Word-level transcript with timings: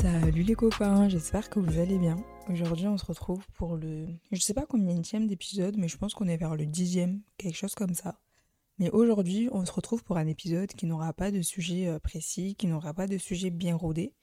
Salut 0.00 0.44
les 0.44 0.54
copains, 0.54 1.10
j'espère 1.10 1.50
que 1.50 1.60
vous 1.60 1.78
allez 1.78 1.98
bien. 1.98 2.16
Aujourd'hui 2.48 2.86
on 2.86 2.96
se 2.96 3.04
retrouve 3.04 3.46
pour 3.52 3.76
le... 3.76 4.06
Je 4.32 4.40
sais 4.40 4.54
pas 4.54 4.64
combien 4.64 4.94
d'épisode, 5.20 5.76
mais 5.76 5.88
je 5.88 5.98
pense 5.98 6.14
qu'on 6.14 6.26
est 6.26 6.38
vers 6.38 6.56
le 6.56 6.64
dixième, 6.64 7.20
quelque 7.36 7.56
chose 7.56 7.74
comme 7.74 7.92
ça. 7.92 8.18
Mais 8.78 8.88
aujourd'hui 8.88 9.50
on 9.52 9.66
se 9.66 9.72
retrouve 9.72 10.02
pour 10.02 10.16
un 10.16 10.26
épisode 10.26 10.72
qui 10.72 10.86
n'aura 10.86 11.12
pas 11.12 11.30
de 11.30 11.42
sujet 11.42 11.86
euh, 11.86 11.98
précis, 11.98 12.54
qui 12.54 12.66
n'aura 12.66 12.94
pas 12.94 13.06
de 13.06 13.18
sujet 13.18 13.50
bien 13.50 13.76
rodé. 13.76 14.14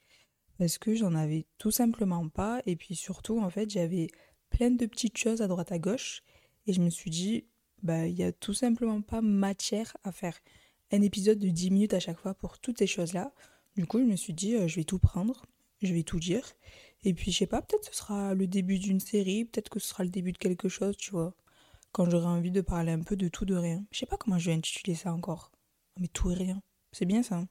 Parce 0.57 0.79
que 0.79 0.95
j'en 0.95 1.13
avais 1.13 1.45
tout 1.59 1.70
simplement 1.70 2.27
pas, 2.27 2.63
et 2.66 2.75
puis 2.75 2.95
surtout 2.95 3.39
en 3.39 3.52
fait 3.52 3.70
j'avais 3.70 4.07
plein 4.49 4.71
de 4.71 4.88
petites 4.88 5.17
choses 5.17 5.44
à 5.44 5.48
droite 5.48 5.71
à 5.71 5.77
gauche, 5.77 6.23
et 6.66 6.73
je 6.73 6.81
me 6.81 6.89
suis 6.89 7.12
dit, 7.12 7.45
bah 7.84 8.07
il 8.07 8.17
y 8.17 8.23
a 8.23 8.31
tout 8.31 8.55
simplement 8.55 9.03
pas 9.03 9.21
matière 9.21 9.95
à 10.03 10.12
faire 10.12 10.39
un 10.91 11.03
épisode 11.03 11.38
de 11.38 11.49
10 11.49 11.70
minutes 11.70 11.94
à 11.94 11.99
chaque 11.99 12.17
fois 12.17 12.34
pour 12.34 12.57
toutes 12.57 12.80
ces 12.80 12.88
choses-là. 12.88 13.31
Du 13.75 13.85
coup, 13.85 13.99
je 13.99 14.05
me 14.05 14.16
suis 14.16 14.34
dit, 14.34 14.55
euh, 14.55 14.67
je 14.67 14.77
vais 14.77 14.85
tout 14.85 14.98
prendre, 14.98 15.44
je 15.81 15.94
vais 15.94 16.04
tout 16.04 16.20
dire. 16.20 16.45
Et 17.04 17.13
puis, 17.13 17.31
je 17.31 17.38
sais 17.40 17.48
pas, 17.48 17.62
peut-être 17.62 17.85
ce 17.85 17.95
sera 17.95 18.34
le 18.34 18.48
début 18.48 18.80
d'une 18.80 18.99
série, 18.99 19.45
peut-être 19.45 19.70
que 19.70 19.80
ce 19.80 19.88
sera 19.88 20.04
le 20.04 20.09
début 20.09 20.31
de 20.31 20.38
quelque 20.38 20.70
chose, 20.70 20.98
tu 20.98 21.12
vois. 21.12 21.34
Quand 21.91 22.09
j'aurai 22.09 22.27
envie 22.27 22.52
de 22.52 22.62
parler 22.62 22.91
un 22.91 23.02
peu 23.02 23.16
de 23.16 23.27
tout, 23.27 23.45
de 23.45 23.55
rien. 23.55 23.85
Je 23.91 23.99
sais 23.99 24.05
pas 24.05 24.18
comment 24.18 24.38
je 24.38 24.49
vais 24.49 24.58
intituler 24.58 24.95
ça 24.95 25.13
encore. 25.13 25.52
Mais 25.99 26.08
tout 26.08 26.32
et 26.32 26.35
rien. 26.35 26.62
C'est 26.91 27.05
bien 27.05 27.23
ça. 27.23 27.38
Hein 27.38 27.48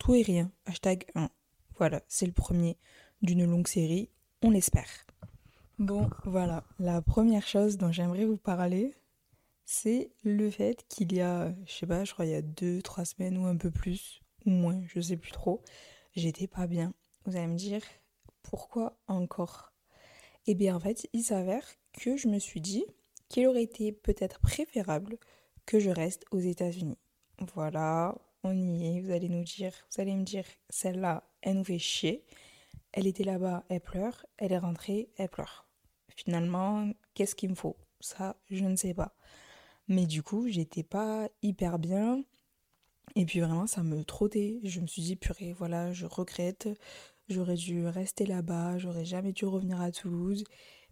tout 0.00 0.14
et 0.14 0.22
rien. 0.22 0.50
Hashtag 0.66 1.04
1. 1.14 1.30
Voilà, 1.78 2.02
c'est 2.08 2.26
le 2.26 2.32
premier 2.32 2.76
d'une 3.22 3.44
longue 3.44 3.68
série. 3.68 4.08
On 4.42 4.50
l'espère. 4.50 5.06
Bon, 5.78 6.10
voilà. 6.24 6.64
La 6.78 7.00
première 7.02 7.46
chose 7.46 7.76
dont 7.76 7.92
j'aimerais 7.92 8.24
vous 8.24 8.38
parler, 8.38 8.94
c'est 9.64 10.10
le 10.24 10.50
fait 10.50 10.84
qu'il 10.88 11.12
y 11.12 11.20
a, 11.20 11.54
je 11.66 11.72
sais 11.72 11.86
pas, 11.86 12.04
je 12.04 12.12
crois 12.12 12.24
il 12.24 12.32
y 12.32 12.34
a 12.34 12.42
deux, 12.42 12.82
trois 12.82 13.04
semaines 13.04 13.36
ou 13.38 13.46
un 13.46 13.56
peu 13.56 13.70
plus, 13.70 14.20
ou 14.46 14.50
moins, 14.50 14.82
je 14.86 15.00
sais 15.00 15.16
plus 15.16 15.32
trop, 15.32 15.62
j'étais 16.16 16.46
pas 16.46 16.66
bien. 16.66 16.92
Vous 17.26 17.36
allez 17.36 17.46
me 17.46 17.56
dire, 17.56 17.82
pourquoi 18.42 18.98
encore 19.06 19.72
Eh 20.46 20.54
bien 20.54 20.76
en 20.76 20.80
fait, 20.80 21.08
il 21.12 21.22
s'avère 21.22 21.66
que 21.92 22.16
je 22.16 22.28
me 22.28 22.38
suis 22.38 22.60
dit 22.60 22.84
qu'il 23.28 23.46
aurait 23.46 23.62
été 23.62 23.92
peut-être 23.92 24.40
préférable 24.40 25.18
que 25.66 25.78
je 25.78 25.90
reste 25.90 26.24
aux 26.30 26.40
États-Unis. 26.40 26.98
Voilà, 27.54 28.16
on 28.42 28.56
y 28.56 28.96
est, 28.96 29.00
vous 29.00 29.12
allez 29.12 29.28
nous 29.28 29.44
dire, 29.44 29.72
vous 29.90 30.00
allez 30.00 30.14
me 30.14 30.24
dire, 30.24 30.44
celle-là, 30.68 31.24
elle 31.42 31.58
nous 31.58 31.64
fait 31.64 31.78
chier. 31.78 32.24
Elle 32.92 33.06
était 33.06 33.24
là-bas, 33.24 33.64
elle 33.68 33.80
pleure, 33.80 34.26
elle 34.36 34.52
est 34.52 34.58
rentrée, 34.58 35.10
elle 35.16 35.28
pleure. 35.28 35.66
Finalement, 36.16 36.90
qu'est-ce 37.14 37.34
qu'il 37.34 37.50
me 37.50 37.54
faut? 37.54 37.76
Ça, 38.00 38.36
je 38.50 38.64
ne 38.64 38.76
sais 38.76 38.94
pas. 38.94 39.14
Mais 39.88 40.06
du 40.06 40.22
coup, 40.22 40.48
j'étais 40.48 40.82
pas 40.82 41.28
hyper 41.42 41.78
bien. 41.78 42.22
Et 43.16 43.24
puis 43.26 43.40
vraiment, 43.40 43.66
ça 43.66 43.82
me 43.82 44.04
trottait. 44.04 44.60
Je 44.64 44.80
me 44.80 44.86
suis 44.86 45.02
dit, 45.02 45.16
purée, 45.16 45.52
voilà, 45.52 45.92
je 45.92 46.06
regrette. 46.06 46.68
J'aurais 47.28 47.54
dû 47.56 47.86
rester 47.86 48.26
là-bas. 48.26 48.78
J'aurais 48.78 49.04
jamais 49.04 49.32
dû 49.32 49.44
revenir 49.46 49.80
à 49.80 49.90
Toulouse. 49.90 50.44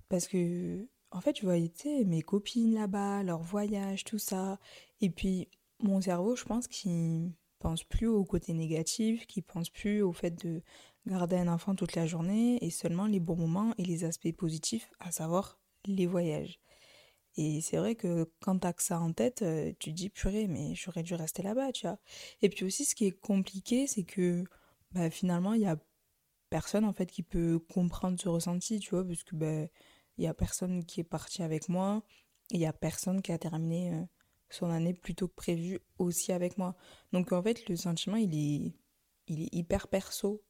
Parce 0.08 0.26
que, 0.26 0.86
en 1.10 1.20
fait, 1.20 1.38
je 1.38 1.42
voyais, 1.42 1.72
mes 2.06 2.22
copines 2.22 2.74
là-bas, 2.74 3.22
leur 3.22 3.42
voyage, 3.42 4.04
tout 4.04 4.18
ça. 4.18 4.58
Et 5.00 5.10
puis, 5.10 5.48
mon 5.80 6.00
cerveau, 6.00 6.36
je 6.36 6.44
pense 6.44 6.66
qu'il 6.68 7.32
pense 7.58 7.84
plus 7.84 8.06
au 8.06 8.24
côté 8.24 8.52
négatif, 8.52 9.26
qu'il 9.26 9.42
pense 9.42 9.70
plus 9.70 10.02
au 10.02 10.12
fait 10.12 10.30
de 10.44 10.62
garder 11.06 11.36
un 11.36 11.48
enfant 11.48 11.74
toute 11.74 11.96
la 11.96 12.06
journée 12.06 12.58
et 12.64 12.70
seulement 12.70 13.06
les 13.06 13.20
bons 13.20 13.36
moments 13.36 13.74
et 13.78 13.84
les 13.84 14.04
aspects 14.04 14.32
positifs, 14.32 14.90
à 15.00 15.10
savoir 15.10 15.58
les 15.86 16.06
voyages. 16.06 16.60
Et 17.38 17.60
c'est 17.60 17.76
vrai 17.76 17.94
que 17.94 18.28
quand 18.40 18.58
t'as 18.58 18.72
ça 18.78 18.98
en 18.98 19.12
tête, 19.12 19.42
euh, 19.42 19.72
tu 19.78 19.90
te 19.90 19.94
dis 19.96 20.10
purée, 20.10 20.48
mais 20.48 20.74
j'aurais 20.74 21.04
dû 21.04 21.14
rester 21.14 21.44
là-bas, 21.44 21.70
tu 21.70 21.86
vois. 21.86 21.98
Et 22.42 22.48
puis 22.48 22.64
aussi, 22.64 22.84
ce 22.84 22.96
qui 22.96 23.06
est 23.06 23.12
compliqué, 23.12 23.86
c'est 23.86 24.02
que 24.02 24.42
bah, 24.90 25.08
finalement, 25.08 25.54
il 25.54 25.60
y 25.62 25.66
a 25.66 25.78
personne 26.50 26.84
en 26.84 26.92
fait 26.92 27.06
qui 27.06 27.22
peut 27.22 27.60
comprendre 27.60 28.20
ce 28.20 28.28
ressenti, 28.28 28.80
tu 28.80 28.90
vois, 28.90 29.06
parce 29.06 29.22
que 29.22 29.36
bah, 29.36 29.68
il 30.16 30.26
a 30.26 30.34
personne 30.34 30.84
qui 30.84 31.00
est 31.00 31.04
parti 31.04 31.44
avec 31.44 31.68
moi, 31.68 32.02
il 32.50 32.60
y 32.60 32.66
a 32.66 32.72
personne 32.72 33.22
qui 33.22 33.30
a 33.30 33.38
terminé 33.38 33.94
euh, 33.94 34.02
son 34.50 34.70
année 34.70 34.94
plus 34.94 35.14
tôt 35.14 35.28
que 35.28 35.34
prévu 35.34 35.80
aussi 35.98 36.32
avec 36.32 36.58
moi. 36.58 36.74
Donc 37.12 37.32
en 37.32 37.42
fait, 37.42 37.68
le 37.68 37.76
sentiment, 37.76 38.16
il 38.16 38.34
est, 38.34 38.72
il 39.28 39.42
est 39.42 39.54
hyper 39.54 39.86
perso. 39.86 40.42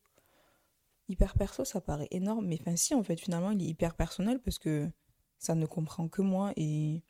Hyper 1.08 1.34
perso, 1.34 1.66
ça 1.66 1.82
paraît 1.82 2.08
énorme, 2.12 2.46
mais 2.46 2.58
enfin 2.60 2.76
si, 2.76 2.94
en 2.94 3.02
fait, 3.02 3.20
finalement, 3.20 3.50
il 3.50 3.62
est 3.62 3.66
hyper 3.66 3.94
personnel 3.94 4.40
parce 4.40 4.58
que 4.58 4.90
ça 5.38 5.54
ne 5.54 5.66
comprend 5.66 6.08
que 6.08 6.22
moi 6.22 6.52
et, 6.56 7.02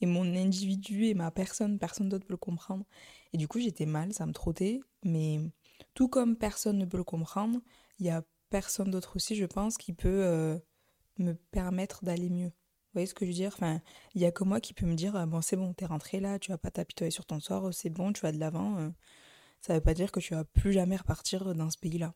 et 0.00 0.06
mon 0.06 0.24
individu 0.36 1.06
et 1.06 1.14
ma 1.14 1.30
personne, 1.30 1.78
personne 1.78 2.08
d'autre 2.08 2.26
peut 2.26 2.34
le 2.34 2.38
comprendre. 2.38 2.84
Et 3.32 3.38
du 3.38 3.48
coup, 3.48 3.60
j'étais 3.60 3.86
mal, 3.86 4.12
ça 4.12 4.26
me 4.26 4.32
trottait, 4.32 4.80
mais 5.04 5.40
tout 5.94 6.08
comme 6.08 6.36
personne 6.36 6.78
ne 6.78 6.84
peut 6.84 6.96
le 6.98 7.04
comprendre, 7.04 7.60
il 7.98 8.06
y 8.06 8.10
a 8.10 8.22
personne 8.50 8.90
d'autre 8.90 9.16
aussi, 9.16 9.36
je 9.36 9.46
pense, 9.46 9.78
qui 9.78 9.92
peut 9.92 10.08
euh, 10.24 10.58
me 11.18 11.34
permettre 11.34 12.04
d'aller 12.04 12.30
mieux. 12.30 12.48
Vous 12.48 12.98
voyez 12.98 13.06
ce 13.06 13.14
que 13.14 13.24
je 13.24 13.30
veux 13.30 13.36
dire? 13.36 13.52
Enfin, 13.54 13.80
il 14.14 14.20
y 14.20 14.26
a 14.26 14.32
que 14.32 14.44
moi 14.44 14.60
qui 14.60 14.74
peut 14.74 14.86
me 14.86 14.94
dire 14.94 15.16
ah 15.16 15.26
bon, 15.26 15.40
c'est 15.40 15.56
bon, 15.56 15.72
t'es 15.72 15.86
rentré 15.86 16.20
là, 16.20 16.38
tu 16.38 16.50
vas 16.50 16.58
pas 16.58 16.70
t'apitoyer 16.70 17.10
sur 17.10 17.24
ton 17.24 17.40
sort, 17.40 17.72
c'est 17.72 17.90
bon, 17.90 18.12
tu 18.12 18.20
vas 18.22 18.32
de 18.32 18.38
l'avant. 18.38 18.78
Euh. 18.78 18.90
Ça 19.62 19.74
veut 19.74 19.80
pas 19.80 19.94
dire 19.94 20.12
que 20.12 20.20
tu 20.20 20.34
vas 20.34 20.44
plus 20.44 20.72
jamais 20.72 20.96
repartir 20.96 21.54
dans 21.54 21.70
ce 21.70 21.78
pays-là. 21.78 22.14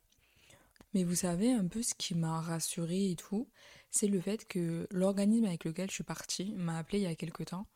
Mais 0.96 1.04
vous 1.04 1.14
savez 1.14 1.52
un 1.52 1.68
peu 1.68 1.82
ce 1.82 1.92
qui 1.92 2.14
m'a 2.14 2.40
rassurée 2.40 3.10
et 3.10 3.16
tout, 3.16 3.50
c'est 3.90 4.06
le 4.06 4.18
fait 4.18 4.48
que 4.48 4.88
l'organisme 4.90 5.44
avec 5.44 5.66
lequel 5.66 5.90
je 5.90 5.94
suis 5.96 6.04
partie 6.04 6.54
m'a 6.54 6.78
appelé 6.78 7.00
il 7.00 7.02
y 7.02 7.06
a 7.06 7.14
quelques 7.14 7.48
temps 7.48 7.66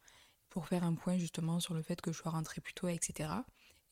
pour 0.48 0.66
faire 0.66 0.84
un 0.84 0.94
point 0.94 1.18
justement 1.18 1.60
sur 1.60 1.74
le 1.74 1.82
fait 1.82 2.00
que 2.00 2.12
je 2.12 2.16
sois 2.16 2.30
rentrée 2.30 2.62
plus 2.62 2.72
tôt, 2.72 2.88
etc. 2.88 3.28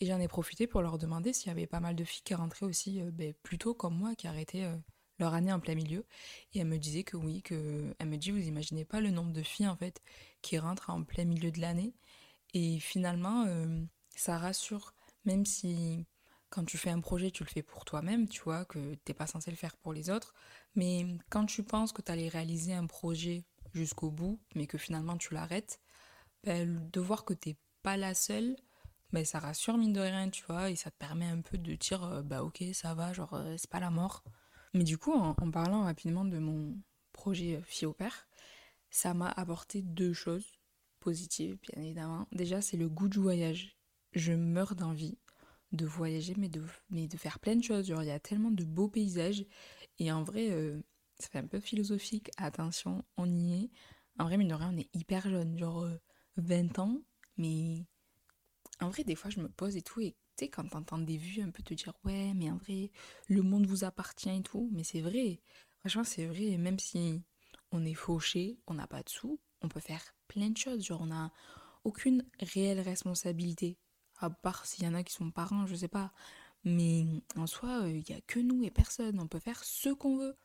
Et 0.01 0.07
j'en 0.07 0.19
ai 0.19 0.29
profité 0.29 0.67
pour 0.67 0.81
leur 0.81 0.97
demander 0.97 1.35
s'il 1.35 1.49
y 1.49 1.51
avait 1.51 1.67
pas 1.67 1.79
mal 1.79 1.95
de 1.95 2.05
filles 2.05 2.23
qui 2.25 2.33
rentraient 2.33 2.65
aussi 2.65 3.03
euh, 3.03 3.11
ben, 3.11 3.35
plus 3.43 3.59
tôt 3.59 3.75
comme 3.75 3.99
moi, 3.99 4.15
qui 4.15 4.27
arrêtaient 4.29 4.65
euh, 4.65 4.79
leur 5.19 5.35
année 5.35 5.53
en 5.53 5.61
plein 5.61 5.75
milieu. 5.75 6.07
Et 6.55 6.61
elle 6.61 6.69
me 6.69 6.79
disait 6.79 7.05
que 7.05 7.19
oui, 7.19 7.43
que 7.43 7.95
elle 7.99 8.09
me 8.09 8.17
dit 8.17 8.31
vous 8.31 8.39
imaginez 8.39 8.87
pas 8.87 9.03
le 9.03 9.11
nombre 9.11 9.35
de 9.35 9.43
filles 9.43 9.69
en 9.69 9.77
fait 9.77 10.01
qui 10.41 10.59
rentrent 10.59 10.89
en 10.89 11.05
plein 11.05 11.27
milieu 11.27 11.51
de 11.51 11.61
l'année. 11.61 11.93
Et 12.55 12.79
finalement, 12.79 13.45
euh, 13.47 13.83
ça 14.17 14.39
rassure, 14.39 14.95
même 15.27 15.45
si 15.45 16.07
quand 16.51 16.65
tu 16.65 16.79
fais 16.79 16.91
un 16.91 17.01
projet, 17.01 17.31
tu 17.31 17.45
le 17.45 17.49
fais 17.49 17.63
pour 17.63 17.85
toi-même, 17.85 18.29
tu 18.29 18.41
vois, 18.43 18.65
que 18.65 18.95
t'es 19.05 19.15
pas 19.15 19.27
censé 19.27 19.51
le 19.51 19.57
faire 19.57 19.77
pour 19.77 19.93
les 19.93 20.11
autres. 20.11 20.35
Mais 20.75 21.07
quand 21.31 21.47
tu 21.47 21.63
penses 21.63 21.93
que 21.93 22.03
tu 22.03 22.13
allais 22.13 22.29
réaliser 22.29 22.75
un 22.75 22.87
projet 22.87 23.45
jusqu'au 23.75 24.11
bout, 24.11 24.41
mais 24.55 24.67
que 24.67 24.79
finalement 24.79 25.17
tu 25.17 25.35
l'arrêtes, 25.35 25.81
ben, 26.45 26.89
de 26.91 27.01
voir 27.01 27.25
que 27.25 27.35
t'es 27.35 27.57
pas 27.83 27.97
la 27.97 28.15
seule, 28.15 28.57
ben, 29.13 29.25
ça 29.25 29.39
rassure 29.39 29.79
mine 29.79 29.93
de 29.93 30.01
rien, 30.01 30.29
tu 30.31 30.45
vois, 30.47 30.71
et 30.71 30.77
ça 30.77 30.91
te 30.91 30.97
permet 30.97 31.27
un 31.27 31.41
peu 31.41 31.59
de 31.59 31.75
dire, 31.75 32.05
euh, 32.05 32.23
bah 32.23 32.43
ok, 32.43 32.63
ça 32.75 32.95
va, 32.95 33.13
genre, 33.13 33.35
euh, 33.35 33.57
c'est 33.59 33.71
pas 33.71 33.81
la 33.81 33.91
mort. 33.91 34.25
Mais 34.75 34.85
du 34.85 34.99
coup, 34.99 35.13
en, 35.13 35.35
parlant 35.51 35.85
rapidement 35.85 36.25
de 36.25 36.39
mon 36.39 36.77
projet 37.13 37.57
euh, 37.57 37.63
fille 37.63 37.87
au 37.87 37.93
père, 37.95 38.29
ça 38.91 39.15
m'a 39.15 39.29
apporté 39.31 39.83
deux 39.83 40.13
choses 40.13 40.47
positives, 41.01 41.59
bien 41.63 41.83
évidemment. 41.83 42.27
Déjà, 42.33 42.61
c'est 42.61 42.77
le 42.77 42.89
goût 42.89 43.09
du 43.09 43.19
voyage. 43.19 43.79
Je 44.13 44.33
meurs 44.33 44.75
d'envie 44.75 45.19
de 45.73 45.87
voyager, 45.87 46.35
mais 46.37 46.49
de, 46.49 46.63
mais 46.91 47.07
de 47.09 47.17
faire 47.17 47.39
plein 47.39 47.57
de 47.57 47.63
choses. 47.63 47.87
Genre, 47.89 48.03
il 48.03 48.09
y 48.09 48.13
a 48.13 48.21
tellement 48.21 48.51
de 48.51 48.65
beaux 48.65 48.89
paysages. 48.89 49.45
Et 49.99 50.11
en 50.13 50.23
vrai, 50.23 50.51
euh, 50.51 50.81
ça 51.19 51.29
fait 51.29 51.39
un 51.39 51.47
peu 51.47 51.61
philosophique. 51.61 52.31
Attention, 52.37 53.05
on 53.17 53.27
y 53.31 53.65
est. 53.65 53.71
En 54.19 54.25
vrai, 54.25 54.37
mine 54.37 54.49
de 54.49 54.55
rien, 54.55 54.71
on 54.73 54.79
est 54.79 54.95
hyper 54.95 55.29
jeune. 55.29 55.59
Genre, 55.59 55.87
20 56.37 56.79
euh, 56.79 56.83
ans. 56.83 57.03
Mais 57.37 57.85
en 58.81 58.89
vrai, 58.89 59.05
des 59.05 59.15
fois, 59.15 59.31
je 59.31 59.41
me 59.41 59.49
pose 59.49 59.77
et 59.77 59.83
tout. 59.83 60.01
Et 60.01 60.13
tu 60.37 60.45
sais, 60.45 60.49
quand 60.49 60.67
t'entends 60.69 60.99
des 60.99 61.17
vues, 61.19 61.43
un 61.43 61.51
peu 61.51 61.63
te 61.63 61.75
dire, 61.75 61.93
ouais, 62.05 62.33
mais 62.35 62.51
en 62.51 62.57
vrai, 62.57 62.91
le 63.29 63.43
monde 63.43 63.67
vous 63.67 63.85
appartient 63.85 64.31
et 64.31 64.43
tout. 64.43 64.71
Mais 64.73 64.85
c'est 64.85 65.01
vrai. 65.03 65.41
Franchement, 65.81 66.05
c'est 66.05 66.27
vrai. 66.27 66.45
Et 66.45 66.59
même 66.59 66.79
si 66.79 67.23
on 67.73 67.85
est 67.85 67.95
fauché, 67.95 68.59
on 68.67 68.75
n'a 68.75 68.87
pas 68.87 69.03
de 69.03 69.09
sous, 69.11 69.39
on 69.61 69.69
peut 69.69 69.81
faire 69.81 70.03
plein 70.29 70.51
de 70.51 70.57
choses. 70.57 70.85
Genre, 70.85 71.03
on 71.03 71.07
n'a 71.07 71.31
aucune 71.85 72.25
réelle 72.41 72.81
responsabilité 72.81 73.79
à 74.21 74.31
part 74.31 74.67
s'il 74.67 74.85
y 74.85 74.89
en 74.89 74.95
a 74.95 75.03
qui 75.03 75.13
sont 75.13 75.31
parents, 75.31 75.67
je 75.67 75.75
sais 75.75 75.89
pas. 75.89 76.13
Mais 76.65 77.07
en 77.37 77.47
soi, 77.47 77.83
il 77.87 78.05
n'y 78.09 78.15
a 78.17 78.21
que 78.27 78.41
nous 78.41 78.63
et 78.65 78.71
personne. 78.71 79.21
On 79.21 79.29
peut 79.29 79.39
faire 79.39 79.63
ce 79.65 79.91
qu'on 79.91 80.19
veut. 80.19 80.37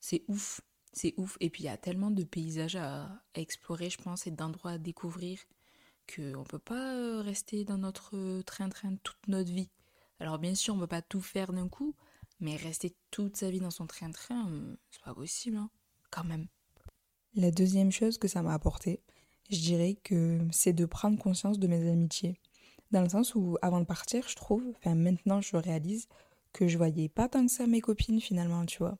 C'est 0.00 0.24
ouf. 0.28 0.60
C'est 0.92 1.14
ouf. 1.16 1.36
Et 1.40 1.50
puis 1.50 1.62
il 1.62 1.66
y 1.66 1.70
a 1.70 1.76
tellement 1.76 2.10
de 2.10 2.24
paysages 2.24 2.76
à, 2.76 3.22
explorer, 3.34 3.90
je 3.90 3.98
pense, 3.98 4.26
et 4.26 4.30
d'endroits 4.30 4.72
à 4.72 4.78
découvrir 4.78 5.38
qu'on 6.12 6.40
ne 6.40 6.44
peut 6.44 6.58
pas 6.58 6.94
euh, 6.94 7.20
rester 7.20 7.64
dans 7.64 7.78
notre 7.78 8.42
train-train 8.42 8.96
toute 9.02 9.28
notre 9.28 9.52
vie. 9.52 9.70
Alors 10.18 10.38
bien 10.38 10.54
sûr, 10.54 10.74
on 10.74 10.76
ne 10.76 10.82
peut 10.82 10.88
pas 10.88 11.02
tout 11.02 11.20
faire 11.20 11.52
d'un 11.52 11.68
coup, 11.68 11.94
mais 12.40 12.56
rester 12.56 12.96
toute 13.10 13.36
sa 13.36 13.50
vie 13.50 13.60
dans 13.60 13.70
son 13.70 13.86
train-train, 13.86 14.50
euh, 14.50 14.76
c'est 14.90 15.02
pas 15.02 15.14
possible, 15.14 15.56
hein. 15.56 15.70
quand 16.10 16.24
même. 16.24 16.48
La 17.34 17.52
deuxième 17.52 17.92
chose 17.92 18.18
que 18.18 18.26
ça 18.26 18.42
m'a 18.42 18.54
apporté, 18.54 19.00
je 19.50 19.60
dirais 19.60 19.98
que 20.02 20.40
c'est 20.50 20.72
de 20.72 20.84
prendre 20.84 21.18
conscience 21.18 21.60
de 21.60 21.68
mes 21.68 21.88
amitiés. 21.88 22.40
Dans 22.90 23.02
le 23.02 23.08
sens 23.08 23.34
où, 23.34 23.56
avant 23.62 23.80
de 23.80 23.84
partir, 23.84 24.28
je 24.28 24.36
trouve, 24.36 24.64
enfin 24.78 24.94
maintenant 24.94 25.40
je 25.40 25.56
réalise 25.56 26.08
que 26.52 26.66
je 26.68 26.76
voyais 26.76 27.08
pas 27.08 27.28
tant 27.28 27.46
que 27.46 27.52
ça 27.52 27.66
mes 27.66 27.80
copines 27.80 28.20
finalement, 28.20 28.66
tu 28.66 28.78
vois. 28.78 28.98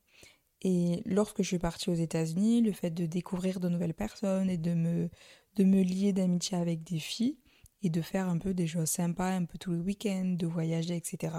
Et 0.62 1.02
lorsque 1.06 1.42
je 1.42 1.48
suis 1.48 1.58
partie 1.58 1.90
aux 1.90 1.94
États-Unis, 1.94 2.62
le 2.62 2.72
fait 2.72 2.90
de 2.90 3.06
découvrir 3.06 3.60
de 3.60 3.69
nouvelles 3.69 3.94
personnes 3.94 4.50
et 4.50 4.58
de 4.58 4.75
me, 4.75 5.10
de 5.56 5.64
me 5.64 5.82
lier 5.82 6.12
d'amitié 6.12 6.58
avec 6.58 6.82
des 6.84 6.98
filles 6.98 7.38
et 7.82 7.90
de 7.90 8.02
faire 8.02 8.28
un 8.28 8.38
peu 8.38 8.54
des 8.54 8.66
choses 8.66 8.90
sympas, 8.90 9.31
un 9.31 9.44
peu 9.46 9.58
tous 9.58 9.72
les 9.72 9.81
week-ends, 9.81 10.36
de 10.38 10.46
voyager, 10.46 10.96
etc. 10.96 11.34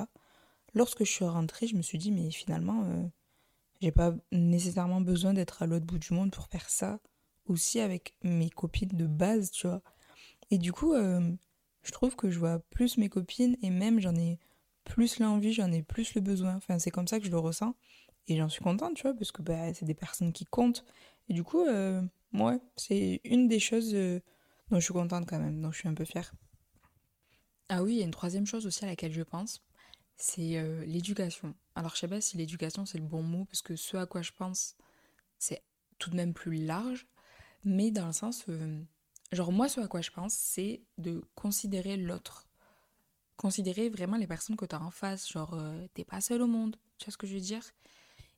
Lorsque 0.74 1.04
je 1.06 1.12
suis 1.12 1.26
rentrée, 1.26 1.68
je 1.68 1.76
me 1.76 1.82
suis 1.82 1.98
dit, 1.98 2.12
mais 2.12 2.32
finalement, 2.32 2.84
euh, 2.86 3.04
J'ai 3.82 3.92
pas 3.92 4.14
nécessairement 4.32 5.02
besoin 5.02 5.34
d'être 5.34 5.64
à 5.64 5.68
l'autre 5.68 5.86
bout 5.86 5.98
du 6.00 6.14
monde 6.14 6.32
pour 6.32 6.48
faire 6.48 6.70
ça 6.70 7.00
aussi 7.46 7.80
avec 7.80 8.16
mes 8.24 8.50
copines 8.50 8.90
de 8.96 9.08
base, 9.08 9.52
tu 9.52 9.68
vois. 9.68 9.82
Et 10.52 10.58
du 10.60 10.72
coup, 10.74 10.94
euh, 10.94 11.22
je 11.84 11.92
trouve 11.92 12.16
que 12.16 12.30
je 12.30 12.40
vois 12.40 12.60
plus 12.70 12.98
mes 12.98 13.10
copines 13.10 13.58
et 13.62 13.70
même 13.70 14.00
j'en 14.00 14.16
ai 14.16 14.40
plus 14.84 15.20
l'envie, 15.20 15.54
j'en 15.54 15.72
ai 15.72 15.84
plus 15.84 16.14
le 16.16 16.22
besoin. 16.22 16.56
Enfin, 16.56 16.80
c'est 16.80 16.92
comme 16.92 17.08
ça 17.08 17.20
que 17.20 17.26
je 17.26 17.32
le 17.32 17.40
ressens. 17.40 17.76
Et 18.28 18.38
j'en 18.38 18.50
suis 18.50 18.62
contente, 18.62 18.96
tu 18.96 19.04
vois, 19.04 19.14
parce 19.14 19.32
que 19.32 19.42
bah, 19.42 19.74
c'est 19.74 19.86
des 19.86 19.94
personnes 19.94 20.32
qui 20.32 20.46
comptent. 20.46 20.86
Et 21.28 21.34
du 21.34 21.44
coup, 21.44 21.66
euh, 21.66 22.02
ouais, 22.34 22.60
c'est 22.76 23.20
une 23.24 23.48
des 23.48 23.60
choses 23.60 23.94
euh, 23.94 24.20
dont 24.70 24.80
je 24.80 24.86
suis 24.86 24.94
contente 24.94 25.28
quand 25.28 25.40
même, 25.40 25.62
dont 25.62 25.72
je 25.72 25.80
suis 25.80 25.90
un 25.90 25.94
peu 25.94 26.06
fière. 26.06 26.32
Ah 27.70 27.84
oui, 27.84 27.94
il 27.94 27.98
y 28.00 28.02
a 28.02 28.06
une 28.06 28.12
troisième 28.12 28.46
chose 28.46 28.66
aussi 28.66 28.84
à 28.86 28.88
laquelle 28.88 29.14
je 29.14 29.24
pense, 29.24 29.64
c'est 30.18 30.58
euh, 30.58 30.86
l'éducation. 30.86 31.56
Alors, 31.76 31.96
je 31.96 32.02
sais 32.02 32.08
pas 32.08 32.22
si 32.22 32.38
l'éducation 32.38 32.86
c'est 32.86 33.00
le 33.00 33.06
bon 33.06 33.24
mot, 33.24 33.46
parce 33.46 33.62
que 33.62 33.76
ce 33.76 33.98
à 33.98 34.06
quoi 34.06 34.22
je 34.22 34.32
pense, 34.38 34.76
c'est 35.40 35.64
tout 35.98 36.10
de 36.10 36.16
même 36.16 36.34
plus 36.34 36.64
large, 36.64 37.08
mais 37.64 37.92
dans 37.92 38.08
le 38.08 38.14
sens, 38.14 38.46
genre 39.32 39.52
moi, 39.52 39.70
ce 39.70 39.80
à 39.80 39.88
quoi 39.88 40.02
je 40.02 40.12
pense, 40.12 40.34
c'est 40.34 40.82
de 40.98 41.24
considérer 41.36 41.98
l'autre. 41.98 42.48
Considérer 43.38 43.90
vraiment 43.90 44.18
les 44.18 44.28
personnes 44.28 44.56
que 44.56 44.66
tu 44.66 44.76
as 44.76 44.82
en 44.82 44.92
face, 44.92 45.30
genre, 45.32 45.58
t'es 45.94 46.04
pas 46.04 46.22
seul 46.22 46.42
au 46.42 46.48
monde, 46.48 46.76
tu 46.98 47.06
vois 47.06 47.12
ce 47.12 47.18
que 47.18 47.28
je 47.28 47.34
veux 47.34 47.40
dire? 47.40 47.64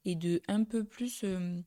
Et 0.06 0.16
de 0.16 0.42
un 0.48 0.63
peu 0.63 0.84
plus 0.84 1.24
euh, 1.24 1.62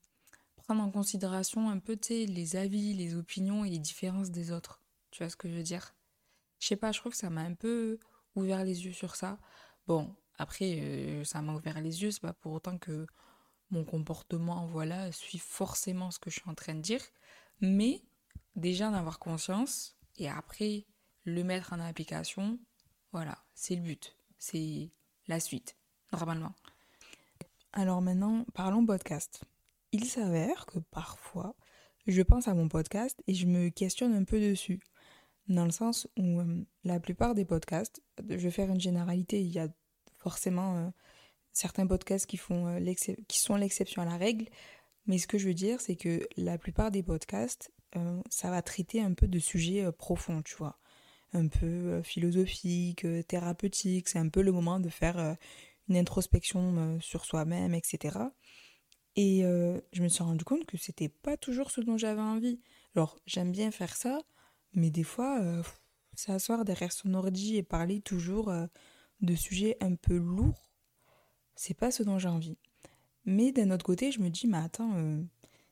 prendre 0.56 0.82
en 0.82 0.90
considération 0.90 1.68
un 1.70 1.78
peu 1.78 1.98
les 2.08 2.56
avis, 2.56 2.94
les 2.94 3.14
opinions 3.14 3.64
et 3.64 3.70
les 3.70 3.78
différences 3.78 4.30
des 4.30 4.52
autres. 4.52 4.80
Tu 5.10 5.22
vois 5.22 5.30
ce 5.30 5.36
que 5.36 5.48
je 5.48 5.54
veux 5.54 5.62
dire? 5.62 5.94
Je 6.58 6.68
sais 6.68 6.76
pas, 6.76 6.92
je 6.92 7.00
trouve 7.00 7.12
que 7.12 7.18
ça 7.18 7.30
m'a 7.30 7.42
un 7.42 7.54
peu 7.54 7.98
ouvert 8.34 8.64
les 8.64 8.84
yeux 8.84 8.92
sur 8.92 9.16
ça. 9.16 9.38
Bon, 9.86 10.14
après, 10.38 10.80
euh, 10.80 11.24
ça 11.24 11.42
m'a 11.42 11.54
ouvert 11.54 11.80
les 11.80 12.02
yeux, 12.02 12.10
c'est 12.10 12.20
pas 12.20 12.32
pour 12.32 12.52
autant 12.52 12.78
que 12.78 13.06
mon 13.70 13.84
comportement, 13.84 14.66
voilà, 14.66 15.12
suit 15.12 15.38
forcément 15.38 16.10
ce 16.10 16.18
que 16.18 16.30
je 16.30 16.40
suis 16.40 16.50
en 16.50 16.54
train 16.54 16.74
de 16.74 16.80
dire, 16.80 17.00
mais 17.60 18.02
déjà 18.56 18.90
d'en 18.90 18.96
avoir 18.96 19.18
conscience 19.18 19.96
et 20.16 20.28
après 20.28 20.86
le 21.24 21.44
mettre 21.44 21.72
en 21.72 21.80
application, 21.80 22.58
voilà, 23.12 23.38
c'est 23.54 23.76
le 23.76 23.82
but, 23.82 24.16
c'est 24.38 24.90
la 25.28 25.40
suite, 25.40 25.76
normalement. 26.12 26.54
Alors 27.72 28.00
maintenant, 28.00 28.44
parlons 28.54 28.84
podcast. 28.86 29.42
Il 29.92 30.06
s'avère 30.06 30.66
que 30.66 30.78
parfois, 30.78 31.54
je 32.06 32.22
pense 32.22 32.48
à 32.48 32.54
mon 32.54 32.68
podcast 32.68 33.22
et 33.26 33.34
je 33.34 33.46
me 33.46 33.68
questionne 33.68 34.14
un 34.14 34.24
peu 34.24 34.40
dessus. 34.40 34.80
Dans 35.48 35.64
le 35.64 35.70
sens 35.70 36.08
où 36.16 36.40
euh, 36.40 36.64
la 36.84 36.98
plupart 36.98 37.34
des 37.34 37.44
podcasts, 37.44 38.02
je 38.28 38.36
vais 38.36 38.50
faire 38.50 38.70
une 38.70 38.80
généralité, 38.80 39.40
il 39.40 39.52
y 39.52 39.58
a 39.58 39.68
forcément 40.18 40.76
euh, 40.76 40.90
certains 41.52 41.86
podcasts 41.86 42.26
qui, 42.26 42.36
font, 42.36 42.66
euh, 42.66 42.94
qui 43.28 43.40
sont 43.40 43.56
l'exception 43.56 44.02
à 44.02 44.06
la 44.06 44.16
règle, 44.16 44.46
mais 45.06 45.18
ce 45.18 45.26
que 45.26 45.38
je 45.38 45.46
veux 45.46 45.54
dire, 45.54 45.80
c'est 45.80 45.96
que 45.96 46.26
la 46.36 46.58
plupart 46.58 46.90
des 46.90 47.02
podcasts, 47.02 47.70
ça 48.30 48.50
va 48.50 48.62
traiter 48.62 49.00
un 49.00 49.14
peu 49.14 49.26
de 49.26 49.38
sujets 49.38 49.90
profonds, 49.92 50.42
tu 50.42 50.54
vois. 50.56 50.78
Un 51.32 51.48
peu 51.48 52.02
philosophiques, 52.02 53.06
thérapeutiques, 53.26 54.08
c'est 54.08 54.18
un 54.18 54.28
peu 54.28 54.42
le 54.42 54.52
moment 54.52 54.80
de 54.80 54.88
faire 54.88 55.36
une 55.88 55.96
introspection 55.96 56.76
euh, 56.76 57.00
sur 57.00 57.24
soi-même, 57.24 57.74
etc. 57.74 58.18
Et 59.16 59.44
euh, 59.44 59.80
je 59.92 60.02
me 60.02 60.08
suis 60.08 60.22
rendu 60.22 60.44
compte 60.44 60.66
que 60.66 60.76
c'était 60.76 61.08
pas 61.08 61.36
toujours 61.36 61.70
ce 61.70 61.80
dont 61.80 61.96
j'avais 61.96 62.20
envie. 62.20 62.60
Alors, 62.94 63.18
j'aime 63.26 63.52
bien 63.52 63.70
faire 63.70 63.96
ça, 63.96 64.20
mais 64.74 64.90
des 64.90 65.04
fois, 65.04 65.40
euh, 65.40 65.62
s'asseoir 66.14 66.64
derrière 66.64 66.92
son 66.92 67.14
ordi 67.14 67.56
et 67.56 67.62
parler 67.62 68.00
toujours 68.00 68.52
de 69.20 69.34
sujets 69.34 69.76
un 69.80 69.94
peu 69.94 70.16
lourds, 70.16 70.70
c'est 71.54 71.74
pas 71.74 71.90
ce 71.90 72.02
dont 72.02 72.18
j'ai 72.18 72.28
envie. 72.28 72.58
Mais 73.24 73.52
d'un 73.52 73.70
autre 73.70 73.84
côté, 73.84 74.12
je 74.12 74.20
me 74.20 74.28
dis, 74.28 74.46
mais 74.46 74.58
attends, 74.58 74.94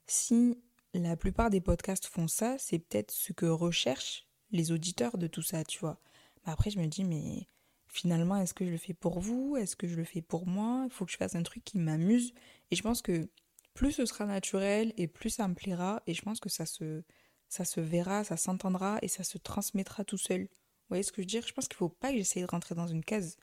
si 0.06 0.58
la 0.94 1.16
plupart 1.16 1.50
des 1.50 1.60
podcasts 1.60 2.06
font 2.06 2.28
ça, 2.28 2.56
c'est 2.58 2.78
peut-être 2.78 3.10
ce 3.10 3.32
que 3.32 3.46
recherchent 3.46 4.26
les 4.50 4.72
auditeurs 4.72 5.18
de 5.18 5.26
tout 5.26 5.42
ça, 5.42 5.64
tu 5.64 5.78
vois. 5.80 6.00
Mais 6.44 6.52
après, 6.52 6.70
je 6.70 6.78
me 6.78 6.86
dis, 6.86 7.04
mais 7.04 7.48
finalement, 7.88 8.36
est-ce 8.36 8.54
que 8.54 8.64
je 8.64 8.70
le 8.70 8.76
fais 8.76 8.94
pour 8.94 9.20
vous? 9.20 9.56
Est-ce 9.56 9.76
que 9.76 9.88
je 9.88 9.96
le 9.96 10.04
fais 10.04 10.22
pour 10.22 10.46
moi? 10.46 10.82
Il 10.84 10.92
faut 10.92 11.04
que 11.04 11.12
je 11.12 11.16
fasse 11.16 11.34
un 11.34 11.42
truc 11.42 11.64
qui 11.64 11.78
m'amuse. 11.78 12.32
Et 12.70 12.76
je 12.76 12.82
pense 12.82 13.02
que 13.02 13.28
plus 13.74 13.92
ce 13.92 14.06
sera 14.06 14.26
naturel 14.26 14.92
et 14.96 15.08
plus 15.08 15.30
ça 15.30 15.48
me 15.48 15.54
plaira. 15.54 16.02
Et 16.06 16.14
je 16.14 16.22
pense 16.22 16.40
que 16.40 16.48
ça 16.48 16.66
se, 16.66 17.02
ça 17.48 17.64
se 17.64 17.80
verra, 17.80 18.24
ça 18.24 18.36
s'entendra 18.36 18.98
et 19.02 19.08
ça 19.08 19.24
se 19.24 19.38
transmettra 19.38 20.04
tout 20.04 20.18
seul. 20.18 20.42
Vous 20.42 20.88
voyez 20.90 21.02
ce 21.02 21.12
que 21.12 21.22
je 21.22 21.22
veux 21.22 21.26
dire? 21.26 21.46
Je 21.46 21.52
pense 21.52 21.66
qu'il 21.66 21.76
ne 21.76 21.78
faut 21.78 21.88
pas 21.88 22.10
que 22.10 22.18
j'essaye 22.18 22.42
de 22.42 22.48
rentrer 22.50 22.74
dans 22.74 22.86
une 22.86 23.04
case. 23.04 23.36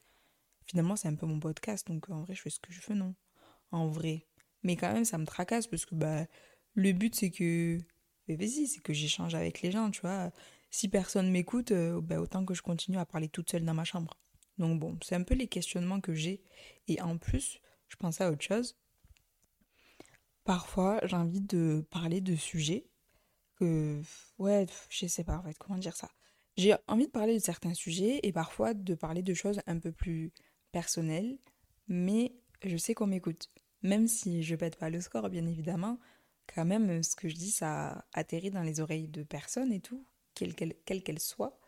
Finalement, 0.66 0.96
c'est 0.96 1.08
un 1.08 1.16
peu 1.16 1.26
mon 1.26 1.40
podcast, 1.40 1.88
donc 1.88 2.10
en 2.10 2.22
vrai, 2.22 2.36
je 2.36 2.42
fais 2.42 2.50
ce 2.50 2.60
que 2.60 2.72
je 2.72 2.82
veux, 2.88 2.96
non? 2.96 3.16
En 3.72 3.88
vrai. 3.88 4.28
Mais 4.64 4.76
quand 4.76 4.94
même, 4.94 5.06
ça 5.06 5.18
me 5.18 5.26
tracasse 5.26 5.68
parce 5.68 5.86
que 5.86 5.96
bah, 5.96 6.28
le 6.74 6.92
but, 6.94 7.16
c'est 7.16 7.32
que. 7.32 7.78
Mais 8.28 8.36
vas-y, 8.36 8.68
c'est 8.68 8.82
que 8.82 8.94
j'échange 8.94 9.36
avec 9.36 9.62
les 9.62 9.72
gens, 9.72 9.92
tu 9.92 10.02
vois. 10.02 10.32
Si 10.70 10.88
personne 10.88 11.30
m'écoute, 11.30 11.72
euh, 11.72 12.00
bah, 12.02 12.22
autant 12.22 12.46
que 12.46 12.54
je 12.54 12.62
continue 12.62 12.98
à 12.98 13.06
parler 13.06 13.28
toute 13.28 13.52
seule 13.52 13.66
dans 13.66 13.74
ma 13.74 13.84
chambre. 13.84 14.18
Donc 14.58 14.80
bon, 14.80 14.98
c'est 15.04 15.16
un 15.16 15.24
peu 15.24 15.34
les 15.34 15.48
questionnements 15.48 16.00
que 16.00 16.14
j'ai. 16.14 16.42
Et 16.88 17.02
en 17.02 17.18
plus, 17.18 17.60
je 17.88 17.96
pensais 17.98 18.24
à 18.24 18.32
autre 18.32 18.44
chose. 18.44 18.78
Parfois, 20.44 21.00
j'ai 21.04 21.16
envie 21.16 21.42
de 21.42 21.86
parler 21.90 22.22
de 22.22 22.36
sujets 22.36 22.88
que... 23.56 24.02
Ouais, 24.38 24.66
je 24.90 25.08
sais 25.08 25.24
pas 25.24 25.38
en 25.38 25.44
fait, 25.44 25.58
comment 25.58 25.78
dire 25.78 25.96
ça. 25.96 26.10
J'ai 26.58 26.76
envie 26.88 27.06
de 27.06 27.12
parler 27.12 27.34
de 27.34 27.44
certains 27.44 27.74
sujets 27.74 28.20
et 28.24 28.32
parfois 28.32 28.74
de 28.74 28.96
parler 28.96 29.24
de 29.24 29.34
choses 29.34 29.62
un 29.68 29.80
peu 29.80 29.92
plus 29.92 30.32
personnelles, 30.72 31.38
mais 31.88 32.36
je 32.64 32.78
sais 32.78 32.94
qu'on 32.94 33.08
m'écoute. 33.08 33.50
Même 33.84 34.08
si 34.08 34.44
je 34.44 34.56
pète 34.56 34.78
pas 34.78 34.90
le 34.90 35.02
score, 35.02 35.30
bien 35.30 35.46
évidemment, 35.46 36.00
quand 36.54 36.66
même, 36.66 37.04
ce 37.04 37.16
que 37.16 37.30
je 37.30 37.36
dis, 37.36 37.52
ça 37.52 38.06
atterrit 38.14 38.52
dans 38.52 38.64
les 38.64 38.80
oreilles 38.80 39.08
de 39.08 39.24
personnes 39.24 39.72
et 39.72 39.80
tout, 39.80 40.06
quelle 40.34 40.56
qu'elle 40.56 41.04
qu 41.04 41.14
soit. 41.20 41.60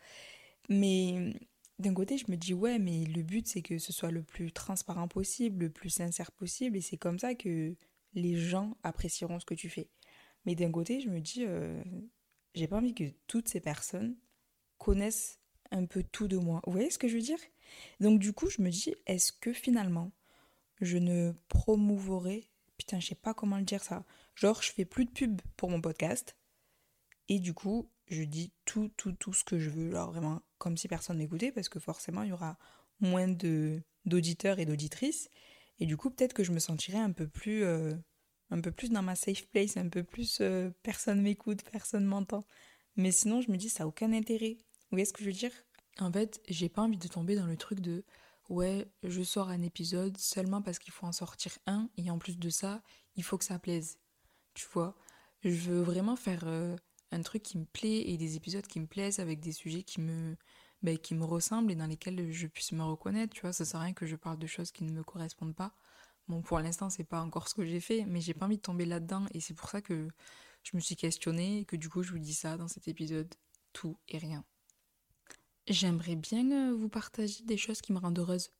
Mais 0.70 1.34
d'un 1.80 1.94
côté, 1.94 2.18
je 2.18 2.30
me 2.30 2.38
dis, 2.38 2.54
ouais, 2.54 2.80
mais 2.80 3.06
le 3.06 3.24
but, 3.24 3.48
c'est 3.48 3.62
que 3.62 3.78
ce 3.78 3.92
soit 3.94 4.12
le 4.12 4.24
plus 4.24 4.52
transparent 4.52 5.08
possible, 5.08 5.66
le 5.66 5.70
plus 5.70 5.90
sincère 5.90 6.32
possible, 6.32 6.78
et 6.78 6.82
c'est 6.82 6.98
comme 6.98 7.20
ça 7.20 7.36
que 7.36 7.76
les 8.14 8.36
gens 8.36 8.78
apprécieront 8.84 9.40
ce 9.40 9.46
que 9.46 9.56
tu 9.56 9.70
fais. 9.70 9.90
Mais 10.46 10.56
d'un 10.56 10.72
côté, 10.72 11.02
je 11.02 11.10
me 11.10 11.20
dis, 11.20 11.46
euh, 11.46 11.82
j'ai 12.54 12.68
pas 12.68 12.78
envie 12.78 12.94
que 12.94 13.12
toutes 13.28 13.48
ces 13.48 13.60
personnes 13.60 14.16
connaissent 14.78 15.40
un 15.72 15.86
peu 15.86 16.04
tout 16.04 16.28
de 16.28 16.38
moi. 16.38 16.62
Vous 16.66 16.74
voyez 16.74 16.90
ce 16.90 17.00
que 17.00 17.08
je 17.08 17.16
veux 17.16 17.22
dire? 17.22 17.40
Donc 18.00 18.20
du 18.20 18.34
coup, 18.34 18.50
je 18.50 18.62
me 18.62 18.70
dis, 18.70 18.94
est-ce 19.08 19.32
que 19.32 19.54
finalement, 19.54 20.12
je 20.82 20.98
ne 20.98 21.34
promouvorai, 21.48 22.50
putain, 22.84 23.00
je 23.00 23.08
sais 23.08 23.16
pas 23.16 23.34
comment 23.34 23.58
le 23.58 23.64
dire 23.64 23.82
ça, 23.82 24.04
genre 24.36 24.62
je 24.62 24.72
fais 24.72 24.84
plus 24.84 25.06
de 25.06 25.12
pub 25.12 25.42
pour 25.56 25.70
mon 25.70 25.80
podcast, 25.80 26.36
et 27.30 27.40
du 27.40 27.54
coup, 27.54 27.90
je 28.08 28.24
dis 28.24 28.52
tout, 28.66 28.92
tout, 28.98 29.14
tout 29.14 29.32
ce 29.32 29.46
que 29.46 29.58
je 29.58 29.70
veux, 29.70 29.92
alors 29.92 30.12
vraiment 30.12 30.42
comme 30.58 30.76
si 30.76 30.90
personne 30.90 31.18
n'écoutait, 31.18 31.54
parce 31.54 31.70
que 31.70 31.80
forcément 31.80 32.24
il 32.24 32.30
y 32.30 32.34
aura 32.34 32.58
moins 33.00 33.30
de 33.30 33.82
d'auditeurs 34.06 34.60
et 34.60 34.66
d'auditrices, 34.66 35.30
et 35.80 35.86
du 35.86 35.96
coup 35.96 36.10
peut-être 36.10 36.34
que 36.34 36.44
je 36.44 36.52
me 36.52 36.60
sentirais 36.60 36.98
un 36.98 37.14
peu 37.14 37.26
plus 37.26 37.64
euh, 37.64 37.94
un 38.50 38.60
peu 38.60 38.72
plus 38.72 38.90
dans 38.90 39.02
ma 39.02 39.16
safe 39.16 39.48
place, 39.48 39.78
un 39.78 39.88
peu 39.88 40.04
plus 40.04 40.40
euh, 40.42 40.70
personne 40.84 41.22
m'écoute, 41.22 41.64
personne 41.72 42.04
m'entend. 42.04 42.46
Mais 42.98 43.14
sinon 43.14 43.40
je 43.40 43.50
me 43.50 43.56
dis 43.56 43.70
ça 43.70 43.84
n'a 43.84 43.88
aucun 43.88 44.12
intérêt. 44.12 44.58
Vous 44.58 44.98
voyez 44.98 45.06
ce 45.06 45.14
que 45.14 45.24
je 45.24 45.30
veux 45.30 45.36
dire? 45.36 45.54
En 46.00 46.12
fait, 46.12 46.42
j'ai 46.50 46.68
pas 46.68 46.82
envie 46.82 46.98
de 46.98 47.08
tomber 47.08 47.36
dans 47.36 47.46
le 47.46 47.56
truc 47.56 47.80
de 47.80 48.04
ouais, 48.50 48.92
je 49.04 49.24
sors 49.24 49.50
un 49.50 49.62
épisode 49.62 50.18
seulement 50.18 50.62
parce 50.62 50.80
qu'il 50.80 50.94
faut 50.94 51.06
en 51.06 51.12
sortir 51.12 51.58
un, 51.66 51.90
et 51.98 52.10
en 52.10 52.18
plus 52.20 52.38
de 52.38 52.50
ça, 52.50 52.82
il 53.16 53.24
faut 53.24 53.38
que 53.38 53.46
ça 53.46 53.60
plaise. 53.60 54.00
Tu 54.54 54.68
vois 54.72 54.96
Je 55.44 55.72
veux 55.72 55.82
vraiment 55.82 56.16
faire 56.16 56.44
euh, 56.46 56.76
un 57.12 57.22
truc 57.22 57.44
qui 57.44 57.58
me 57.58 57.66
plaît 57.66 58.10
et 58.10 58.18
des 58.18 58.36
épisodes 58.36 58.68
qui 58.68 58.80
me 58.80 58.88
plaisent 58.88 59.20
avec 59.20 59.40
des 59.40 59.52
sujets 59.52 59.84
qui 59.84 60.02
me, 60.02 60.36
ben, 60.82 60.98
qui 60.98 61.16
me 61.16 61.26
ressemblent 61.26 61.72
et 61.72 61.76
dans 61.76 61.88
lesquels 61.88 62.32
je 62.32 62.48
puisse 62.48 62.72
me 62.74 62.84
reconnaître, 62.84 63.34
tu 63.34 63.42
vois. 63.42 63.54
Ça 63.54 63.66
sert 63.66 63.80
à 63.80 63.84
rien 63.84 63.94
que 63.94 64.06
je 64.06 64.16
parle 64.16 64.38
de 64.40 64.48
choses 64.48 64.72
qui 64.72 64.84
ne 64.84 64.92
me 64.92 65.04
correspondent 65.04 65.56
pas. 65.56 65.76
Bon, 66.28 66.42
pour 66.42 66.60
l'instant, 66.60 66.90
c'est 66.90 67.04
pas 67.04 67.22
encore 67.22 67.48
ce 67.50 67.56
que 67.56 67.66
j'ai 67.66 67.82
fait, 67.82 68.06
mais 68.06 68.22
j'ai 68.22 68.34
pas 68.34 68.46
envie 68.46 68.58
de 68.58 68.62
tomber 68.62 68.86
là-dedans 68.86 69.26
et 69.34 69.42
c'est 69.42 69.54
pour 69.54 69.70
ça 69.70 69.82
que 69.82 70.08
je 70.64 70.76
me 70.76 70.82
suis 70.82 70.96
questionnée 70.96 71.60
et 71.60 71.66
que 71.66 71.76
du 71.76 71.90
coup, 71.90 72.04
je 72.04 72.12
vous 72.12 72.20
dis 72.20 72.34
ça 72.34 72.58
dans 72.58 72.68
cet 72.68 72.88
épisode. 72.88 73.34
Tout 73.74 73.98
et 74.08 74.18
rien. 74.20 74.46
J'aimerais 75.68 76.16
bien 76.16 76.52
euh, 76.52 76.76
vous 76.76 76.90
partager 76.90 77.44
des 77.44 77.58
choses 77.58 77.82
qui 77.82 77.94
me 77.94 78.00
rendent 78.00 78.20
heureuse. 78.20 78.52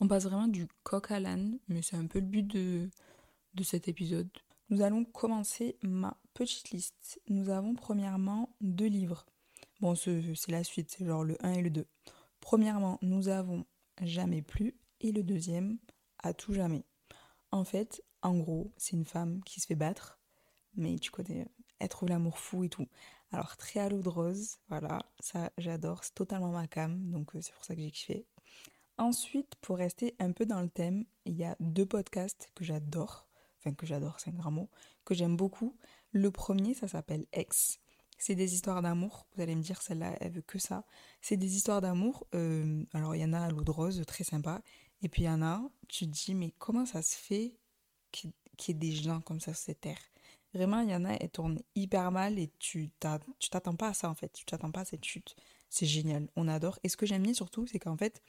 On 0.00 0.08
passe 0.08 0.24
vraiment 0.24 0.48
du 0.48 0.66
coq 0.82 1.10
à 1.10 1.20
l'âne, 1.20 1.58
mais 1.68 1.82
c'est 1.82 1.96
un 1.96 2.06
peu 2.06 2.18
le 2.18 2.26
but 2.26 2.42
de, 2.42 2.90
de 3.54 3.62
cet 3.62 3.88
épisode. 3.88 4.28
Nous 4.68 4.82
allons 4.82 5.04
commencer 5.04 5.78
ma 5.82 6.16
petite 6.34 6.70
liste. 6.70 7.20
Nous 7.28 7.50
avons 7.50 7.74
premièrement 7.74 8.56
deux 8.60 8.86
livres. 8.86 9.26
Bon, 9.80 9.94
c'est 9.94 10.22
la 10.48 10.64
suite, 10.64 10.90
c'est 10.90 11.04
genre 11.06 11.24
le 11.24 11.36
1 11.44 11.52
et 11.52 11.62
le 11.62 11.70
2. 11.70 11.86
Premièrement, 12.40 12.98
nous 13.02 13.28
avons 13.28 13.64
Jamais 14.02 14.42
plus 14.42 14.74
et 15.00 15.12
le 15.12 15.22
deuxième, 15.22 15.78
À 16.18 16.32
tout 16.32 16.52
jamais. 16.52 16.84
En 17.52 17.64
fait, 17.64 18.02
en 18.22 18.36
gros, 18.36 18.72
c'est 18.76 18.96
une 18.96 19.04
femme 19.04 19.42
qui 19.44 19.60
se 19.60 19.66
fait 19.66 19.74
battre, 19.74 20.18
mais 20.74 20.98
tu 20.98 21.10
connais, 21.10 21.46
elle 21.78 21.88
trouve 21.88 22.08
l'amour 22.08 22.38
fou 22.38 22.64
et 22.64 22.68
tout. 22.68 22.88
Alors, 23.34 23.56
très 23.56 23.80
à 23.80 23.88
rose, 23.88 24.58
voilà, 24.68 25.04
ça 25.20 25.50
j'adore, 25.58 26.04
c'est 26.04 26.14
totalement 26.14 26.52
ma 26.52 26.66
cam, 26.68 27.10
donc 27.10 27.34
euh, 27.34 27.40
c'est 27.40 27.52
pour 27.52 27.64
ça 27.64 27.74
que 27.74 27.80
j'ai 27.80 27.90
kiffé. 27.90 28.26
Ensuite, 28.96 29.56
pour 29.60 29.76
rester 29.76 30.14
un 30.20 30.30
peu 30.32 30.46
dans 30.46 30.62
le 30.62 30.68
thème, 30.68 31.04
il 31.24 31.34
y 31.34 31.44
a 31.44 31.56
deux 31.58 31.86
podcasts 31.86 32.50
que 32.54 32.64
j'adore 32.64 33.26
enfin 33.64 33.74
que 33.74 33.86
j'adore, 33.86 34.20
c'est 34.20 34.30
un 34.30 34.34
grand 34.34 34.50
mot, 34.50 34.68
que 35.04 35.14
j'aime 35.14 35.36
beaucoup. 35.36 35.76
Le 36.12 36.30
premier, 36.30 36.74
ça 36.74 36.88
s'appelle 36.88 37.26
Ex. 37.32 37.80
C'est 38.18 38.34
des 38.34 38.54
histoires 38.54 38.82
d'amour. 38.82 39.26
Vous 39.34 39.42
allez 39.42 39.56
me 39.56 39.62
dire, 39.62 39.82
celle-là, 39.82 40.16
elle 40.20 40.32
veut 40.32 40.42
que 40.42 40.58
ça. 40.58 40.84
C'est 41.20 41.36
des 41.36 41.56
histoires 41.56 41.80
d'amour. 41.80 42.26
Euh, 42.34 42.84
alors, 42.92 43.14
il 43.16 43.22
y 43.22 43.24
en 43.24 43.32
a 43.32 43.40
à 43.40 43.50
l'eau 43.50 43.64
de 43.64 43.70
rose, 43.70 44.02
très 44.06 44.24
sympa. 44.24 44.60
Et 45.02 45.08
puis, 45.08 45.22
il 45.22 45.26
y 45.26 45.30
en 45.30 45.42
a, 45.42 45.62
tu 45.88 46.06
dis, 46.06 46.34
mais 46.34 46.52
comment 46.58 46.86
ça 46.86 47.02
se 47.02 47.16
fait 47.16 47.54
qu'il 48.12 48.32
y 48.68 48.70
ait 48.70 48.74
des 48.74 48.92
gens 48.92 49.20
comme 49.20 49.40
ça 49.40 49.52
sur 49.54 49.64
cette 49.64 49.80
terre? 49.80 49.98
Vraiment, 50.54 50.80
il 50.80 50.90
y 50.90 50.94
en 50.94 51.04
a, 51.04 51.12
elles 51.14 51.30
tournent 51.30 51.60
hyper 51.74 52.12
mal 52.12 52.38
et 52.38 52.50
tu 52.58 52.90
t'attends 53.00 53.76
pas 53.76 53.88
à 53.88 53.94
ça, 53.94 54.08
en 54.08 54.14
fait. 54.14 54.32
Tu 54.32 54.44
t'attends 54.44 54.70
pas 54.70 54.80
à 54.80 54.84
cette 54.84 55.04
chute. 55.04 55.36
C'est 55.68 55.86
génial, 55.86 56.28
on 56.36 56.46
adore. 56.46 56.78
Et 56.84 56.88
ce 56.88 56.96
que 56.96 57.06
j'aime 57.06 57.24
bien 57.24 57.34
surtout, 57.34 57.66
c'est 57.66 57.80
qu'en 57.80 57.96
fait, 57.96 58.22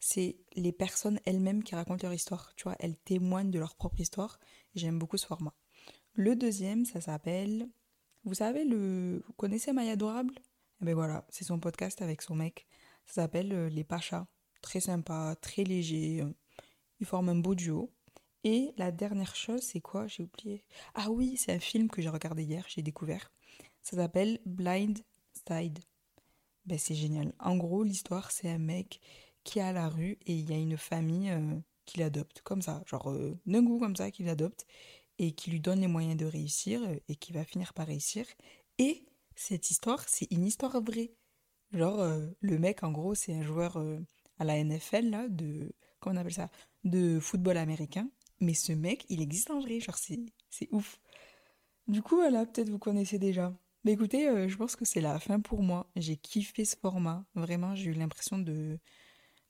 c'est 0.00 0.36
les 0.56 0.72
personnes 0.72 1.20
elles-mêmes 1.24 1.62
qui 1.62 1.76
racontent 1.76 2.04
leur 2.04 2.14
histoire. 2.14 2.52
Tu 2.56 2.64
vois, 2.64 2.76
elles 2.80 2.96
témoignent 2.96 3.52
de 3.52 3.58
leur 3.60 3.76
propre 3.76 4.00
histoire. 4.00 4.40
J'aime 4.74 4.98
beaucoup 4.98 5.16
ce 5.16 5.26
format. 5.26 5.54
Le 6.14 6.34
deuxième, 6.34 6.84
ça 6.84 7.00
s'appelle 7.00 7.68
vous 8.24 8.34
savez, 8.34 8.64
le... 8.64 9.22
vous 9.26 9.32
connaissez 9.34 9.72
Maya 9.72 9.92
Adorable? 9.92 10.34
Eh 10.82 10.84
ben 10.84 10.94
voilà, 10.94 11.24
c'est 11.30 11.44
son 11.44 11.58
podcast 11.58 12.02
avec 12.02 12.20
son 12.20 12.34
mec. 12.34 12.66
Ça 13.06 13.22
s'appelle 13.22 13.52
euh, 13.52 13.68
Les 13.68 13.84
Pachas. 13.84 14.26
Très 14.60 14.80
sympa, 14.80 15.34
très 15.40 15.64
léger. 15.64 16.20
Euh, 16.20 16.32
ils 17.00 17.06
forment 17.06 17.30
un 17.30 17.36
beau 17.36 17.54
duo. 17.54 17.90
Et 18.44 18.72
la 18.76 18.92
dernière 18.92 19.34
chose, 19.34 19.62
c'est 19.62 19.80
quoi? 19.80 20.06
J'ai 20.06 20.22
oublié. 20.22 20.64
Ah 20.94 21.10
oui, 21.10 21.36
c'est 21.36 21.52
un 21.52 21.60
film 21.60 21.88
que 21.88 22.02
j'ai 22.02 22.08
regardé 22.08 22.44
hier, 22.44 22.64
j'ai 22.68 22.82
découvert. 22.82 23.32
Ça 23.82 23.96
s'appelle 23.96 24.40
Blind 24.46 24.98
Side. 25.48 25.80
Ben 26.66 26.78
c'est 26.78 26.94
génial. 26.94 27.32
En 27.38 27.56
gros, 27.56 27.82
l'histoire, 27.82 28.30
c'est 28.30 28.50
un 28.50 28.58
mec 28.58 29.00
qui 29.44 29.58
est 29.58 29.62
à 29.62 29.72
la 29.72 29.88
rue 29.88 30.18
et 30.26 30.34
il 30.34 30.50
y 30.50 30.52
a 30.54 30.58
une 30.58 30.76
famille 30.76 31.30
euh, 31.30 31.58
qui 31.84 31.98
l'adopte, 31.98 32.42
comme 32.42 32.62
ça, 32.62 32.82
genre 32.86 33.12
d'un 33.46 33.62
goût 33.62 33.78
comme 33.78 33.96
ça, 33.96 34.10
qui 34.10 34.22
l'adopte 34.22 34.66
et 35.18 35.32
qui 35.32 35.50
lui 35.50 35.60
donne 35.60 35.80
les 35.80 35.86
moyens 35.86 36.16
de 36.16 36.26
réussir 36.26 36.82
euh, 36.82 36.96
et 37.08 37.16
qui 37.16 37.32
va 37.32 37.44
finir 37.44 37.74
par 37.74 37.86
réussir. 37.86 38.24
Et 38.78 39.04
cette 39.34 39.70
histoire, 39.70 40.08
c'est 40.08 40.30
une 40.30 40.44
histoire 40.44 40.80
vraie. 40.80 41.12
Genre, 41.72 42.00
euh, 42.00 42.26
le 42.40 42.58
mec, 42.58 42.82
en 42.82 42.92
gros, 42.92 43.14
c'est 43.14 43.34
un 43.34 43.42
joueur 43.42 43.76
euh, 43.78 43.98
à 44.38 44.44
la 44.44 44.62
NFL, 44.62 45.10
là, 45.10 45.28
de. 45.28 45.72
Comment 46.00 46.16
on 46.16 46.20
appelle 46.20 46.34
ça? 46.34 46.50
De 46.84 47.18
football 47.20 47.56
américain. 47.56 48.08
Mais 48.40 48.54
ce 48.54 48.72
mec, 48.72 49.04
il 49.08 49.20
existe 49.20 49.50
en 49.50 49.60
vrai. 49.60 49.80
Genre, 49.80 49.98
c'est 49.98 50.68
ouf. 50.72 51.00
Du 51.86 52.02
coup, 52.02 52.16
voilà, 52.16 52.46
peut-être 52.46 52.68
vous 52.70 52.78
connaissez 52.78 53.18
déjà. 53.18 53.52
Mais 53.84 53.92
écoutez, 53.92 54.48
je 54.48 54.56
pense 54.56 54.76
que 54.76 54.84
c'est 54.84 55.00
la 55.00 55.18
fin 55.18 55.40
pour 55.40 55.62
moi. 55.62 55.90
J'ai 55.96 56.16
kiffé 56.16 56.64
ce 56.64 56.76
format. 56.76 57.24
Vraiment, 57.34 57.74
j'ai 57.74 57.90
eu 57.90 57.94
l'impression 57.94 58.38
de, 58.38 58.78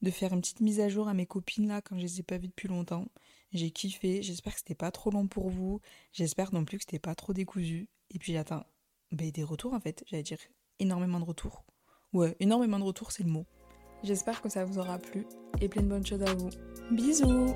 de 0.01 0.11
faire 0.11 0.33
une 0.33 0.41
petite 0.41 0.61
mise 0.61 0.79
à 0.79 0.89
jour 0.89 1.07
à 1.07 1.13
mes 1.13 1.25
copines 1.25 1.67
là 1.67 1.81
quand 1.81 1.97
je 1.97 2.03
les 2.03 2.19
ai 2.19 2.23
pas 2.23 2.37
vues 2.37 2.47
depuis 2.47 2.67
longtemps. 2.67 3.07
J'ai 3.51 3.71
kiffé, 3.71 4.21
j'espère 4.21 4.53
que 4.53 4.59
c'était 4.59 4.75
pas 4.75 4.91
trop 4.91 5.11
long 5.11 5.27
pour 5.27 5.49
vous, 5.49 5.81
j'espère 6.13 6.53
non 6.53 6.65
plus 6.65 6.77
que 6.77 6.83
c'était 6.83 6.99
pas 6.99 7.15
trop 7.15 7.33
décousu. 7.33 7.89
Et 8.11 8.19
puis 8.19 8.33
j'attends 8.33 8.63
ben, 9.11 9.31
des 9.31 9.43
retours 9.43 9.73
en 9.73 9.79
fait, 9.79 10.03
j'allais 10.07 10.23
dire 10.23 10.39
énormément 10.79 11.19
de 11.19 11.25
retours. 11.25 11.65
Ouais, 12.13 12.35
énormément 12.39 12.79
de 12.79 12.83
retours 12.83 13.11
c'est 13.11 13.23
le 13.23 13.29
mot. 13.29 13.45
J'espère 14.03 14.41
que 14.41 14.49
ça 14.49 14.63
vous 14.63 14.79
aura 14.79 14.97
plu 14.97 15.25
et 15.59 15.67
plein 15.67 15.81
de 15.81 15.87
bonnes 15.87 16.05
choses 16.05 16.23
à 16.23 16.33
vous. 16.33 16.49
Bisous 16.91 17.53